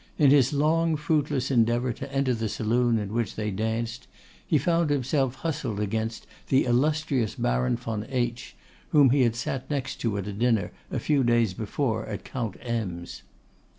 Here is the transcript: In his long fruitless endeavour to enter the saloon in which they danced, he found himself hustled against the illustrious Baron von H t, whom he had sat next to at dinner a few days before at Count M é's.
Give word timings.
In 0.17 0.31
his 0.31 0.51
long 0.51 0.95
fruitless 0.95 1.51
endeavour 1.51 1.93
to 1.93 2.11
enter 2.11 2.33
the 2.33 2.49
saloon 2.49 2.97
in 2.97 3.13
which 3.13 3.35
they 3.35 3.51
danced, 3.51 4.07
he 4.47 4.57
found 4.57 4.89
himself 4.89 5.35
hustled 5.35 5.79
against 5.79 6.25
the 6.47 6.65
illustrious 6.65 7.35
Baron 7.35 7.75
von 7.75 8.07
H 8.09 8.55
t, 8.57 8.61
whom 8.93 9.11
he 9.11 9.21
had 9.21 9.35
sat 9.35 9.69
next 9.69 9.97
to 9.97 10.17
at 10.17 10.39
dinner 10.39 10.71
a 10.89 10.97
few 10.97 11.23
days 11.23 11.53
before 11.53 12.07
at 12.07 12.23
Count 12.25 12.57
M 12.61 13.03
é's. 13.03 13.21